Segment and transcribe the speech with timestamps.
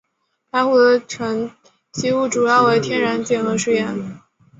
[0.49, 1.51] 该湖的沉
[1.91, 4.19] 积物主要为天然碱和石盐。